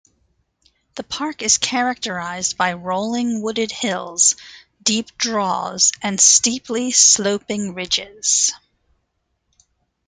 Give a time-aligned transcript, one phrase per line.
[0.95, 4.35] The park is characterized by rolling wooded hills,
[4.81, 8.51] deep draws, and steeply sloping ridges.